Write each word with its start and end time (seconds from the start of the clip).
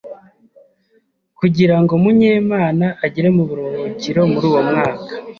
kugirango 1.39 1.91
munyemana 2.03 2.87
agere 3.05 3.29
mu 3.35 3.43
buruhukiro 3.49 4.21
muri 4.31 4.45
uwo 4.51 4.61
mwaka, 4.69 5.09